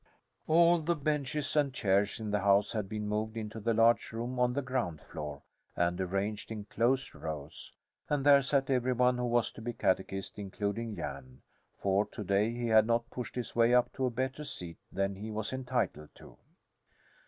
[0.47, 4.39] All the benches and chairs in the house had been moved into the large room
[4.39, 5.43] on the ground floor
[5.75, 7.71] and arranged in close rows,
[8.09, 11.43] and there sat every one who was to be catechized, including Jan;
[11.77, 15.13] for to day he had not pushed his way up to a better seat than
[15.17, 16.35] he was entitled to.